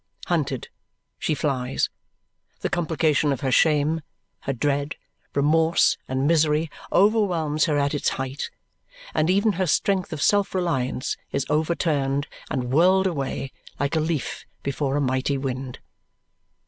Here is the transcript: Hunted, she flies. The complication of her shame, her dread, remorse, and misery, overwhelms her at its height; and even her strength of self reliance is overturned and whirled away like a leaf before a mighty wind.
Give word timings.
Hunted, 0.25 0.69
she 1.19 1.35
flies. 1.35 1.91
The 2.61 2.71
complication 2.71 3.31
of 3.31 3.41
her 3.41 3.51
shame, 3.51 4.01
her 4.39 4.53
dread, 4.53 4.95
remorse, 5.35 5.95
and 6.07 6.25
misery, 6.25 6.71
overwhelms 6.91 7.65
her 7.65 7.77
at 7.77 7.93
its 7.93 8.09
height; 8.09 8.49
and 9.13 9.29
even 9.29 9.51
her 9.51 9.67
strength 9.67 10.11
of 10.11 10.19
self 10.19 10.55
reliance 10.55 11.17
is 11.31 11.45
overturned 11.51 12.25
and 12.49 12.71
whirled 12.73 13.05
away 13.05 13.51
like 13.79 13.95
a 13.95 13.99
leaf 13.99 14.43
before 14.63 14.97
a 14.97 15.01
mighty 15.01 15.37
wind. 15.37 15.77